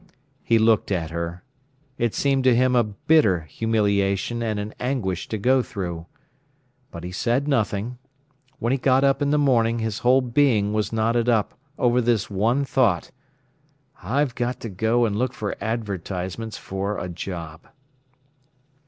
He 0.41 0.57
looked 0.57 0.91
at 0.91 1.11
her. 1.11 1.43
It 1.99 2.15
seemed 2.15 2.43
to 2.45 2.55
him 2.55 2.75
a 2.75 2.83
bitter 2.83 3.41
humiliation 3.41 4.41
and 4.41 4.59
an 4.59 4.73
anguish 4.79 5.27
to 5.27 5.37
go 5.37 5.61
through. 5.61 6.07
But 6.89 7.03
he 7.03 7.11
said 7.11 7.47
nothing. 7.47 7.99
When 8.57 8.71
he 8.71 8.79
got 8.79 9.03
up 9.03 9.21
in 9.21 9.29
the 9.29 9.37
morning, 9.37 9.77
his 9.77 9.99
whole 9.99 10.21
being 10.21 10.73
was 10.73 10.91
knotted 10.91 11.29
up 11.29 11.53
over 11.77 12.01
this 12.01 12.31
one 12.31 12.65
thought: 12.65 13.11
"I've 14.01 14.33
got 14.33 14.59
to 14.61 14.69
go 14.69 15.05
and 15.05 15.17
look 15.19 15.33
for 15.33 15.55
advertisements 15.63 16.57
for 16.57 16.97
a 16.97 17.07
job." 17.07 17.67